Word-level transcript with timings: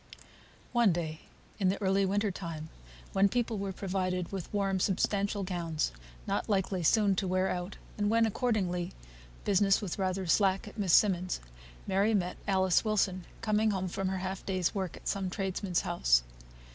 One 0.71 0.91
day, 0.91 1.21
in 1.59 1.69
the 1.69 1.79
early 1.79 2.07
winter 2.07 2.31
time, 2.31 2.69
when 3.13 3.29
people 3.29 3.59
were 3.59 3.71
provided 3.71 4.31
with 4.31 4.51
warm 4.51 4.79
substantial 4.79 5.43
gowns, 5.43 5.91
not 6.25 6.49
likely 6.49 6.81
soon 6.81 7.15
to 7.17 7.27
wear 7.27 7.49
out, 7.49 7.77
and 7.99 8.09
when, 8.09 8.25
accordingly, 8.25 8.93
business 9.45 9.79
was 9.79 9.99
rather 9.99 10.25
slack 10.25 10.67
at 10.67 10.75
Miss 10.79 10.91
Simmonds', 10.93 11.39
Mary 11.85 12.15
met 12.15 12.37
Alice 12.47 12.83
Wilson, 12.83 13.25
coming 13.41 13.69
home 13.69 13.87
from 13.87 14.07
her 14.07 14.17
half 14.17 14.43
day's 14.43 14.73
work 14.73 14.97
at 14.97 15.07
some 15.07 15.29
tradesman's 15.29 15.81
house. 15.81 16.23